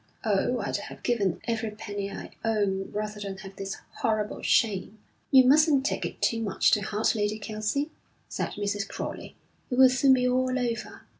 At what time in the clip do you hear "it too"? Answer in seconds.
6.05-6.41